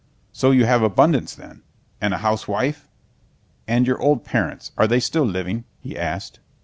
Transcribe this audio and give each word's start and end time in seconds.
So 0.33 0.49
you 0.49 0.65
have 0.65 0.81
abundance, 0.81 1.35
then? 1.35 1.61
And 2.01 2.11
a 2.11 2.17
housewife? 2.25 2.87
And 3.67 3.85
your 3.85 4.01
old 4.01 4.25
parents, 4.25 4.71
are 4.75 4.87
they 4.87 4.99
still 4.99 5.25
living?" 5.27 5.63
he 5.79 5.95
asked. 5.95 6.39